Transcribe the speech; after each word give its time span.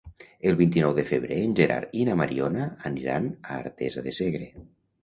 El 0.51 0.55
vint-i-nou 0.61 0.95
de 0.99 1.03
febrer 1.09 1.37
en 1.49 1.53
Gerard 1.61 1.93
i 2.01 2.09
na 2.09 2.17
Mariona 2.23 2.67
aniran 2.93 3.31
a 3.45 3.61
Artesa 3.63 4.09
de 4.09 4.21
Segre. 4.25 4.53